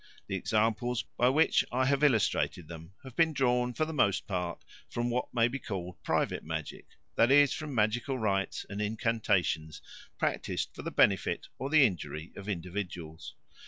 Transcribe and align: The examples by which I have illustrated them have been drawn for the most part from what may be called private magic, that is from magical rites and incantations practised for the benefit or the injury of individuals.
The 0.25 0.35
examples 0.35 1.03
by 1.15 1.29
which 1.29 1.63
I 1.71 1.85
have 1.85 2.01
illustrated 2.03 2.67
them 2.67 2.95
have 3.03 3.15
been 3.15 3.33
drawn 3.33 3.71
for 3.75 3.85
the 3.85 3.93
most 3.93 4.25
part 4.25 4.65
from 4.89 5.11
what 5.11 5.31
may 5.31 5.47
be 5.47 5.59
called 5.59 6.01
private 6.01 6.43
magic, 6.43 6.87
that 7.17 7.29
is 7.29 7.53
from 7.53 7.75
magical 7.75 8.17
rites 8.17 8.65
and 8.67 8.81
incantations 8.81 9.79
practised 10.17 10.73
for 10.73 10.81
the 10.81 10.89
benefit 10.89 11.49
or 11.59 11.69
the 11.69 11.85
injury 11.85 12.33
of 12.35 12.49
individuals. 12.49 13.35